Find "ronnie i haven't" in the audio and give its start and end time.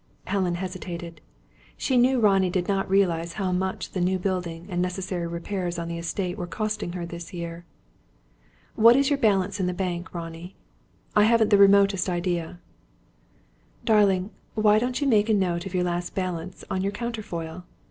10.11-11.49